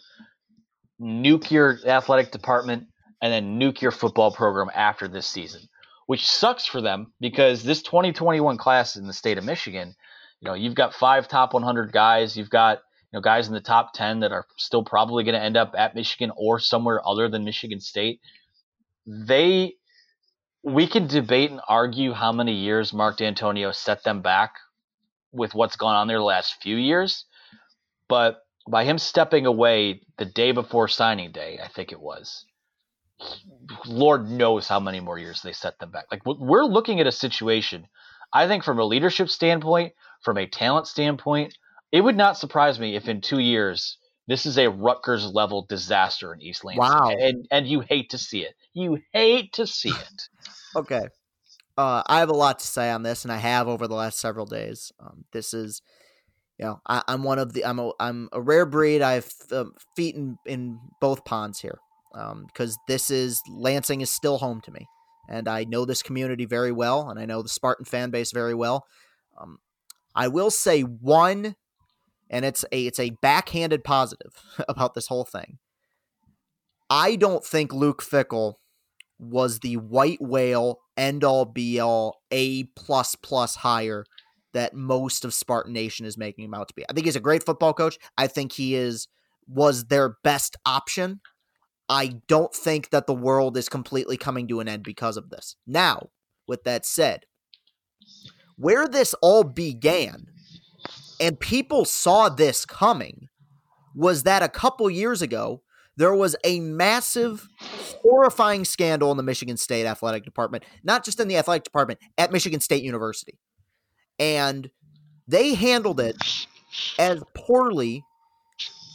[1.00, 2.86] nuke your athletic department,
[3.20, 5.62] and then nuke your football program after this season,
[6.08, 9.94] which sucks for them because this 2021 class in the state of Michigan,
[10.40, 12.78] you know, you've got five top 100 guys, you've got
[13.12, 15.74] you know guys in the top 10 that are still probably going to end up
[15.76, 18.22] at Michigan or somewhere other than Michigan State.
[19.06, 19.74] They
[20.62, 24.54] we can debate and argue how many years Mark Dantonio set them back
[25.30, 27.26] with what's gone on there the last few years,
[28.08, 32.46] but by him stepping away the day before signing day, I think it was.
[33.86, 36.06] Lord knows how many more years they set them back.
[36.10, 37.86] Like we're looking at a situation.
[38.32, 41.56] I think from a leadership standpoint, from a talent standpoint,
[41.92, 46.34] it would not surprise me if in two years this is a Rutgers level disaster
[46.34, 46.80] in East Lansing.
[46.80, 47.08] Wow.
[47.08, 48.54] And and you hate to see it.
[48.74, 50.28] You hate to see it.
[50.76, 51.02] okay.
[51.78, 54.18] Uh, I have a lot to say on this, and I have over the last
[54.18, 54.92] several days.
[54.98, 55.80] Um, this is,
[56.58, 59.00] you know, I, am one of the I'm a I'm a rare breed.
[59.00, 61.78] I have um, feet in in both ponds here,
[62.12, 64.86] because um, this is Lansing is still home to me,
[65.28, 68.54] and I know this community very well, and I know the Spartan fan base very
[68.54, 68.86] well.
[69.38, 69.58] Um,
[70.14, 71.54] I will say one
[72.30, 74.32] and it's a it's a backhanded positive
[74.68, 75.58] about this whole thing.
[76.90, 78.54] I don't think Luke Fickell
[79.18, 84.04] was the white whale end all be all A plus plus hire
[84.54, 86.84] that most of Spartan Nation is making him out to be.
[86.88, 87.98] I think he's a great football coach.
[88.16, 89.08] I think he is
[89.46, 91.20] was their best option.
[91.88, 95.56] I don't think that the world is completely coming to an end because of this.
[95.66, 96.10] Now,
[96.46, 97.24] with that said,
[98.56, 100.26] where this all began
[101.20, 103.28] and people saw this coming,
[103.94, 105.62] was that a couple years ago,
[105.96, 107.48] there was a massive,
[108.02, 112.30] horrifying scandal in the Michigan State Athletic Department, not just in the athletic department, at
[112.30, 113.40] Michigan State University.
[114.20, 114.70] And
[115.26, 116.16] they handled it
[117.00, 118.04] as poorly,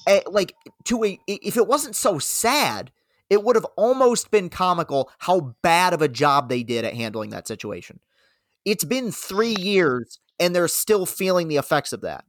[0.07, 2.91] Eh, like to a, if it wasn't so sad,
[3.29, 7.29] it would have almost been comical how bad of a job they did at handling
[7.31, 7.99] that situation.
[8.65, 12.25] It's been three years and they're still feeling the effects of that.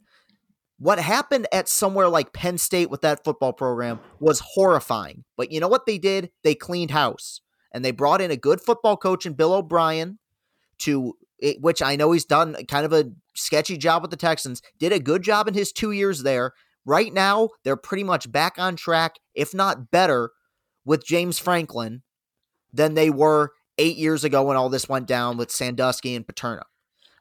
[0.78, 5.24] What happened at somewhere like Penn State with that football program was horrifying.
[5.36, 6.30] But you know what they did?
[6.42, 7.40] They cleaned house
[7.72, 10.18] and they brought in a good football coach in Bill O'Brien
[10.78, 14.62] to eh, which I know he's done kind of a sketchy job with the Texans,
[14.78, 16.52] did a good job in his 2 years there.
[16.86, 20.30] Right now, they're pretty much back on track, if not better,
[20.84, 22.02] with James Franklin
[22.72, 26.64] than they were 8 years ago when all this went down with Sandusky and Paterno.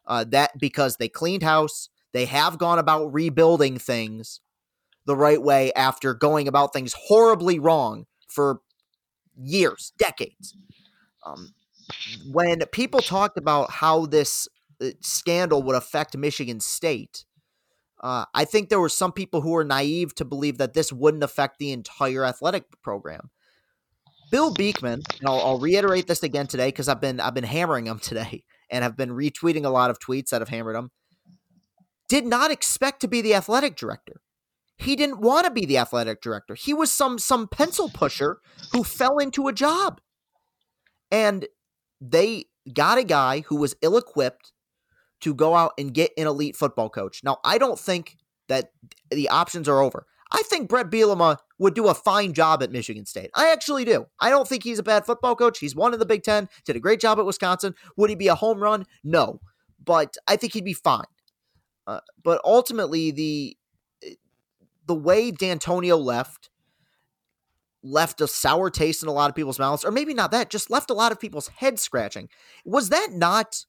[0.06, 4.42] Uh, that because they cleaned house, they have gone about rebuilding things
[5.06, 8.60] the right way after going about things horribly wrong for
[9.38, 10.56] years, decades.
[11.26, 11.54] Um,
[12.32, 14.48] when people talked about how this
[14.82, 17.26] uh, scandal would affect Michigan State,
[18.04, 21.24] uh, I think there were some people who were naive to believe that this wouldn't
[21.24, 23.30] affect the entire athletic program.
[24.30, 27.88] Bill Beekman, and I'll, I'll reiterate this again today because I've been I've been hammering
[27.88, 30.92] him today and have been retweeting a lot of tweets that have hammered him,
[32.10, 34.22] did not expect to be the athletic director.
[34.76, 36.56] He didn't want to be the athletic director.
[36.56, 38.40] He was some some pencil pusher
[38.74, 40.02] who fell into a job.
[41.10, 41.46] And
[42.02, 44.53] they got a guy who was ill-equipped
[45.24, 47.24] to go out and get an elite football coach.
[47.24, 48.18] Now, I don't think
[48.50, 48.72] that
[49.10, 50.06] the options are over.
[50.32, 53.30] I think Brett Bielema would do a fine job at Michigan State.
[53.36, 54.08] I actually do.
[54.20, 55.60] I don't think he's a bad football coach.
[55.60, 57.76] He's won in the Big Ten, did a great job at Wisconsin.
[57.98, 58.86] Would he be a home run?
[59.04, 59.40] No,
[59.84, 61.06] but I think he'd be fine.
[61.86, 63.58] Uh, but ultimately, the
[64.86, 66.50] the way Dantonio left
[67.84, 70.72] left a sour taste in a lot of people's mouths, or maybe not that, just
[70.72, 72.30] left a lot of people's head scratching.
[72.66, 73.66] Was that not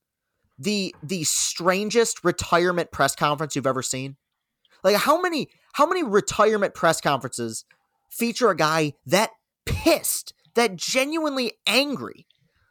[0.59, 4.17] the the strangest retirement press conference you've ever seen?
[4.83, 7.65] Like how many how many retirement press conferences
[8.15, 9.31] feature a guy that
[9.67, 12.27] pissed, that genuinely angry.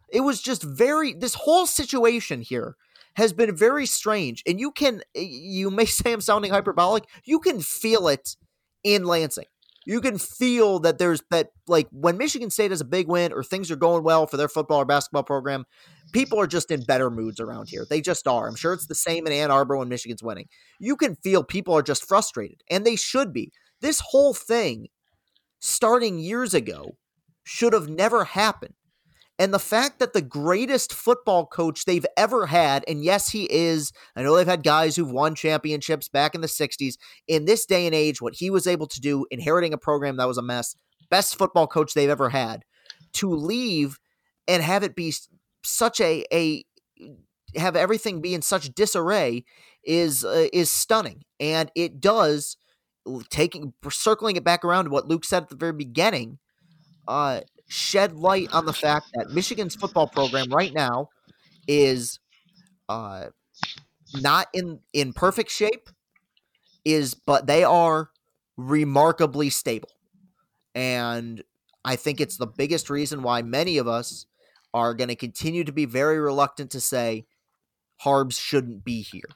[0.09, 2.75] It was just very, this whole situation here
[3.15, 4.41] has been very strange.
[4.47, 8.35] And you can, you may say I'm sounding hyperbolic, you can feel it
[8.83, 9.45] in Lansing.
[9.85, 13.43] You can feel that there's that, like when Michigan State has a big win or
[13.43, 15.65] things are going well for their football or basketball program,
[16.13, 17.85] people are just in better moods around here.
[17.89, 18.47] They just are.
[18.47, 20.47] I'm sure it's the same in Ann Arbor when Michigan's winning.
[20.79, 23.51] You can feel people are just frustrated, and they should be.
[23.81, 24.87] This whole thing,
[25.59, 26.97] starting years ago,
[27.43, 28.75] should have never happened.
[29.39, 33.91] And the fact that the greatest football coach they've ever had, and yes, he is,
[34.15, 36.95] I know they've had guys who've won championships back in the 60s.
[37.27, 40.27] In this day and age, what he was able to do, inheriting a program that
[40.27, 40.75] was a mess,
[41.09, 42.63] best football coach they've ever had,
[43.13, 43.99] to leave
[44.47, 45.13] and have it be
[45.63, 46.63] such a, a
[47.55, 49.45] have everything be in such disarray
[49.83, 52.57] is uh, is stunning and it does
[53.29, 56.39] taking circling it back around to what Luke said at the very beginning
[57.07, 57.41] uh
[57.73, 61.09] shed light on the fact that Michigan's football program right now
[61.67, 62.19] is
[62.87, 63.25] uh,
[64.21, 65.89] not in in perfect shape
[66.85, 68.09] is but they are
[68.57, 69.89] remarkably stable.
[70.75, 71.43] And
[71.83, 74.27] I think it's the biggest reason why many of us
[74.73, 77.25] are going to continue to be very reluctant to say
[77.97, 79.29] Harbs shouldn't be here.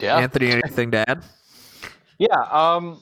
[0.00, 0.16] Yeah.
[0.16, 1.24] Anthony, anything to add?
[2.18, 3.00] Yeah, um,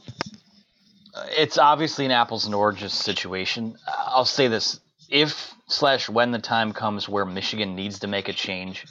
[1.30, 3.76] it's obviously an apples and oranges situation.
[3.86, 8.32] I'll say this: if slash when the time comes where Michigan needs to make a
[8.32, 8.84] change,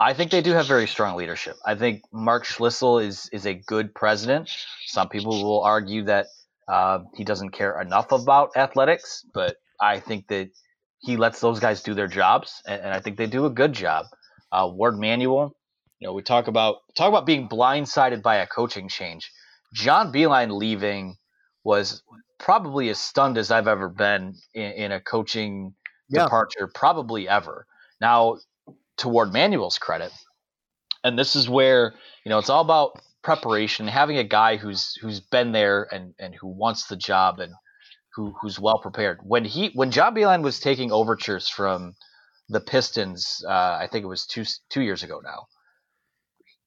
[0.00, 1.56] I think they do have very strong leadership.
[1.64, 4.50] I think Mark Schlissel is is a good president.
[4.86, 6.26] Some people will argue that
[6.68, 10.50] uh, he doesn't care enough about athletics, but I think that
[11.00, 13.72] he lets those guys do their jobs, and, and I think they do a good
[13.72, 14.06] job.
[14.50, 15.54] Uh, Warde Manuel,
[15.98, 19.30] you know, we talk about talk about being blindsided by a coaching change.
[19.74, 21.16] John Beilein leaving
[21.64, 22.02] was
[22.38, 25.74] probably as stunned as I've ever been in, in a coaching
[26.08, 26.24] yeah.
[26.24, 27.66] departure, probably ever.
[28.00, 28.38] Now,
[28.96, 30.12] toward Manuel's credit,
[31.04, 31.94] and this is where
[32.24, 36.34] you know it's all about preparation, having a guy who's who's been there and and
[36.34, 37.52] who wants the job and
[38.14, 39.20] who who's well prepared.
[39.22, 41.94] When he when John Beilein was taking overtures from
[42.48, 45.46] the Pistons, uh, I think it was two two years ago now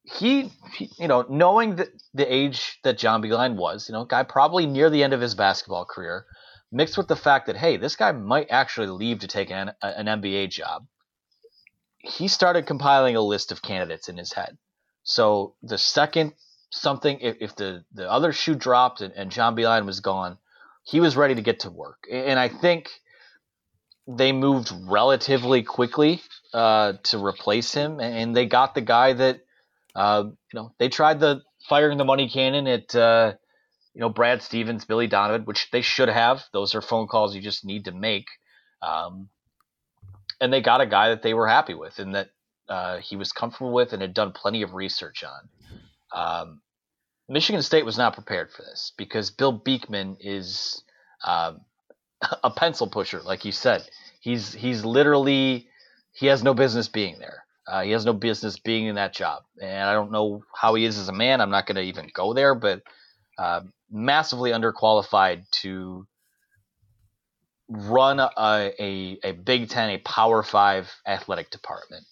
[0.06, 4.22] he, he, you know, knowing the, the age that John Beilein was, you know, guy
[4.22, 6.26] probably near the end of his basketball career,
[6.70, 10.06] mixed with the fact that hey, this guy might actually leave to take an, an
[10.06, 10.86] NBA job.
[11.98, 14.56] He started compiling a list of candidates in his head.
[15.02, 16.34] So the second
[16.70, 20.38] something, if, if the the other shoe dropped and, and John Beilein was gone,
[20.84, 22.06] he was ready to get to work.
[22.10, 22.90] And I think
[24.06, 26.22] they moved relatively quickly
[26.54, 29.40] uh, to replace him, and they got the guy that
[29.96, 33.32] uh, you know, they tried the firing the money cannon at uh,
[33.94, 36.44] you know Brad Stevens, Billy Donovan, which they should have.
[36.52, 38.26] Those are phone calls you just need to make.
[38.82, 39.30] Um,
[40.40, 42.28] and they got a guy that they were happy with and that
[42.68, 45.48] uh, he was comfortable with and had done plenty of research on.
[46.12, 46.60] Um,
[47.28, 50.84] Michigan State was not prepared for this because Bill Beekman is
[51.24, 51.62] um,
[52.44, 53.88] a pencil pusher, like you said.
[54.20, 55.68] He's he's literally
[56.12, 57.45] he has no business being there.
[57.66, 60.84] Uh, he has no business being in that job, and I don't know how he
[60.84, 61.40] is as a man.
[61.40, 62.82] I'm not going to even go there, but
[63.38, 66.06] uh, massively underqualified to
[67.68, 72.04] run a, a, a, Big Ten, a Power Five athletic department.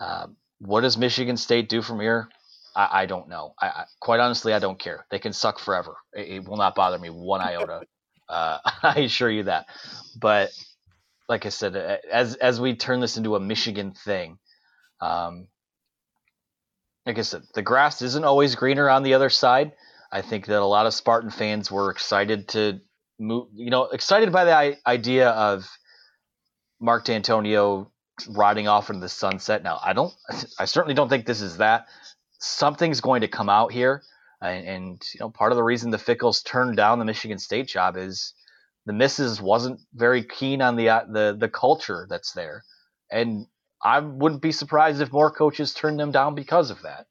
[0.00, 0.26] Uh,
[0.58, 2.28] what does Michigan State do from here?
[2.74, 3.54] I, I don't know.
[3.60, 5.06] I, I, quite honestly, I don't care.
[5.10, 5.96] They can suck forever.
[6.12, 7.82] It, it will not bother me one iota.
[8.28, 9.66] Uh, I assure you that.
[10.18, 10.52] But
[11.28, 14.38] like I said, as as we turn this into a Michigan thing,
[15.02, 15.48] um,
[17.04, 19.72] like I said, the grass isn't always greener on the other side.
[20.12, 22.80] I think that a lot of Spartan fans were excited to
[23.18, 25.68] move, you know, excited by the idea of
[26.80, 27.90] Mark Dantonio
[28.28, 29.64] riding off into the sunset.
[29.64, 30.14] Now, I don't,
[30.58, 31.86] I certainly don't think this is that.
[32.38, 34.02] Something's going to come out here,
[34.40, 37.68] and, and you know, part of the reason the Fickells turned down the Michigan State
[37.68, 38.34] job is
[38.86, 42.64] the missus wasn't very keen on the uh, the the culture that's there,
[43.10, 43.46] and
[43.82, 47.06] I wouldn't be surprised if more coaches turn them down because of that.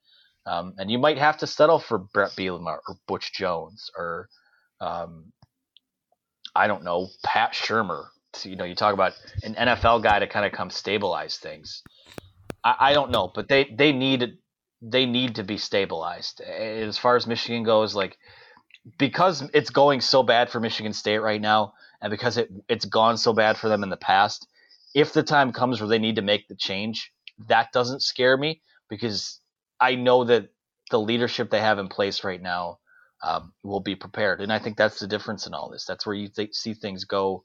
[0.45, 4.27] Um, and you might have to settle for Brett Bielema or Butch Jones or
[4.79, 5.31] um,
[6.55, 8.05] I don't know Pat Shurmur.
[8.33, 9.13] To, you know, you talk about
[9.43, 11.83] an NFL guy to kind of come stabilize things.
[12.63, 14.37] I, I don't know, but they they need
[14.81, 16.41] they need to be stabilized.
[16.41, 18.17] As far as Michigan goes, like
[18.97, 23.17] because it's going so bad for Michigan State right now, and because it it's gone
[23.17, 24.47] so bad for them in the past,
[24.93, 27.11] if the time comes where they need to make the change,
[27.47, 29.39] that doesn't scare me because
[29.79, 30.49] I know that
[30.91, 32.79] the leadership they have in place right now
[33.23, 34.41] um, we'll be prepared.
[34.41, 35.85] And I think that's the difference in all this.
[35.85, 37.43] That's where you th- see things go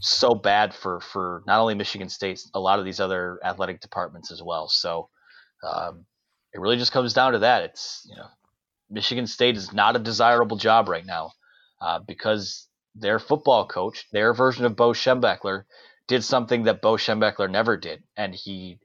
[0.00, 4.30] so bad for for not only Michigan State, a lot of these other athletic departments
[4.30, 4.68] as well.
[4.68, 5.08] So
[5.62, 6.06] um,
[6.54, 7.64] it really just comes down to that.
[7.64, 8.28] It's you know
[8.90, 11.32] Michigan State is not a desirable job right now
[11.80, 15.64] uh, because their football coach, their version of Bo Schembechler,
[16.10, 18.80] did something that Bo Schembechler never did, and he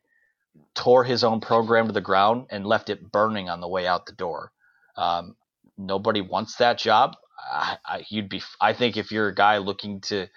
[0.76, 4.06] tore his own program to the ground and left it burning on the way out
[4.06, 4.52] the door.
[4.96, 5.36] Um,
[5.76, 7.16] nobody wants that job.
[7.52, 8.44] I, I, you'd be.
[8.62, 10.28] I think if you're a guy looking to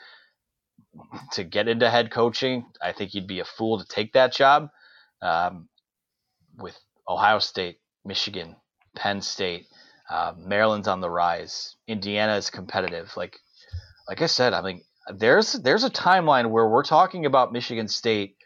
[1.32, 4.70] to get into head coaching, I think you'd be a fool to take that job.
[5.20, 5.68] Um,
[6.56, 6.76] with
[7.06, 8.56] Ohio State, Michigan,
[8.96, 9.66] Penn State,
[10.08, 11.76] uh, Maryland's on the rise.
[11.86, 13.12] Indiana is competitive.
[13.14, 13.36] Like,
[14.08, 14.82] like I said, I mean,
[15.12, 18.36] there's there's a timeline where we're talking about Michigan State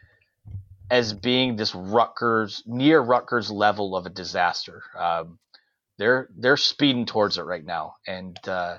[0.91, 4.83] as being this Rutgers near Rutgers level of a disaster.
[4.99, 5.39] Um,
[5.99, 8.79] they're they're speeding towards it right now, and uh,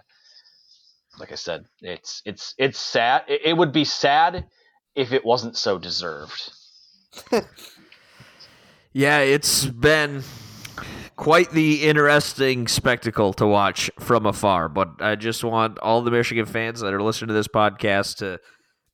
[1.19, 3.23] like I said, it's it's it's sad.
[3.27, 4.45] It, it would be sad
[4.95, 6.51] if it wasn't so deserved.
[8.93, 10.23] yeah, it's been
[11.15, 14.69] quite the interesting spectacle to watch from afar.
[14.69, 18.39] But I just want all the Michigan fans that are listening to this podcast to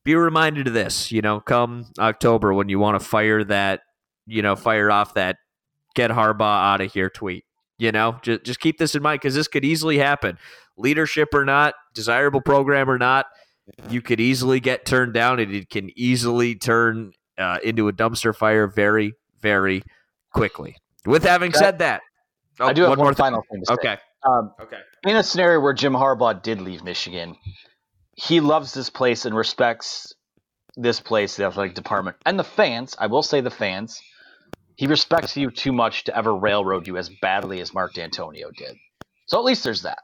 [0.04, 1.12] be reminded of this.
[1.12, 3.82] You know, come October when you want to fire that,
[4.26, 5.38] you know, fire off that
[5.96, 7.46] get Harbaugh out of here tweet.
[7.78, 10.38] You know, just just keep this in mind because this could easily happen.
[10.78, 13.26] Leadership or not, desirable program or not,
[13.90, 18.36] you could easily get turned down, and it can easily turn uh, into a dumpster
[18.36, 19.84] fire very, very
[20.32, 20.76] quickly.
[21.10, 22.02] With having said that,
[22.60, 23.74] oh, I do have one, one final thing to say.
[23.74, 23.98] Okay.
[24.28, 24.78] Um, okay.
[25.06, 27.36] In a scenario where Jim Harbaugh did leave Michigan,
[28.16, 30.14] he loves this place and respects
[30.76, 32.96] this place, the athletic department, and the fans.
[33.00, 34.00] I will say the fans
[34.76, 38.78] he respects you too much to ever railroad you as badly as Mark Dantonio did.
[39.26, 40.00] So at least there's that.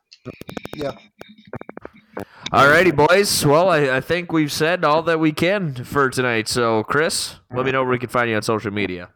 [0.76, 0.91] Yeah.
[2.51, 3.45] Alrighty, boys.
[3.45, 6.49] Well, I, I, think we've said all that we can for tonight.
[6.49, 9.12] So, Chris, let me know where we can find you on social media.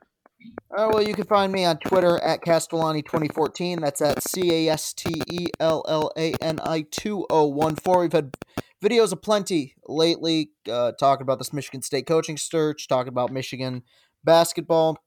[0.80, 3.82] Uh, well, you can find me on Twitter at Castellani2014.
[3.82, 7.99] That's at C A S T E L L A N I 2014.
[7.99, 8.38] We've had
[8.82, 13.84] videos aplenty lately uh, talking about this Michigan State coaching search, talking about Michigan
[14.23, 14.97] basketball.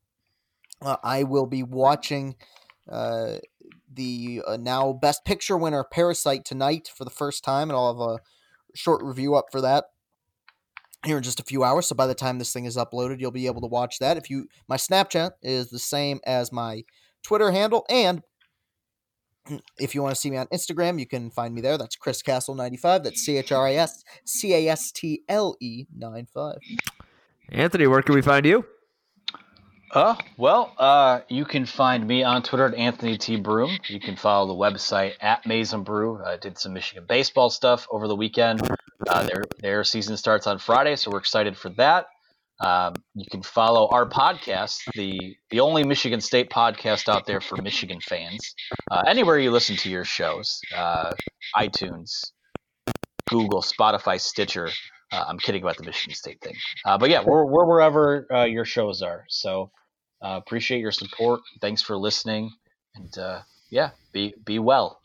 [0.82, 2.36] Uh, I will be watching
[2.86, 3.36] uh,
[3.90, 8.16] the uh, now Best Picture winner Parasite tonight for the first time, and I'll have
[8.16, 8.20] a
[8.74, 9.86] short review up for that
[11.04, 11.86] here in just a few hours.
[11.86, 14.16] So by the time this thing is uploaded, you'll be able to watch that.
[14.16, 16.84] If you, my Snapchat is the same as my
[17.22, 18.22] Twitter handle, and
[19.78, 21.76] if you want to see me on Instagram, you can find me there.
[21.76, 23.02] That's Chris Castle ninety five.
[23.02, 26.58] That's C H R I S C A S T L E nine five.
[27.48, 28.64] Anthony, where can we find you?
[29.92, 33.36] Uh, well, uh, you can find me on Twitter at Anthony T.
[33.36, 33.76] Broome.
[33.88, 36.18] You can follow the website at and Brew.
[36.24, 38.66] I did some Michigan baseball stuff over the weekend.
[39.06, 42.06] Uh, their their season starts on Friday, so we're excited for that.
[42.58, 47.60] Um, you can follow our podcast, the the only Michigan State podcast out there for
[47.60, 48.54] Michigan fans.
[48.90, 51.12] Uh, anywhere you listen to your shows, uh,
[51.54, 52.30] iTunes,
[53.28, 54.70] Google, Spotify, Stitcher.
[55.12, 56.54] Uh, I'm kidding about the Michigan State thing,
[56.86, 59.26] uh, but yeah, we're, we're wherever uh, your shows are.
[59.28, 59.70] So
[60.22, 61.40] uh, appreciate your support.
[61.60, 62.50] Thanks for listening,
[62.94, 65.00] and uh, yeah, be be well.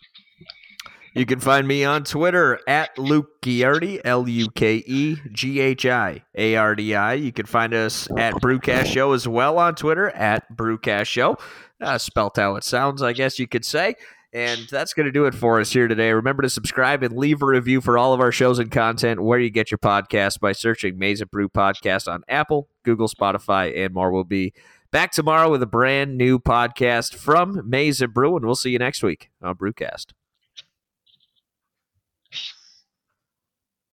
[1.13, 5.85] You can find me on Twitter at Luke Ghiardi, L U K E G H
[5.87, 7.13] I A R D I.
[7.15, 11.37] You can find us at Brewcast Show as well on Twitter at Brewcast Show.
[11.81, 13.95] Uh, spelt how it sounds, I guess you could say.
[14.31, 16.11] And that's going to do it for us here today.
[16.11, 19.39] Remember to subscribe and leave a review for all of our shows and content where
[19.39, 24.11] you get your podcast by searching and Brew Podcast on Apple, Google, Spotify, and more.
[24.11, 24.53] We'll be
[24.89, 29.03] Back tomorrow with a brand new podcast from and Brew, and we'll see you next
[29.03, 30.13] week on Brewcast.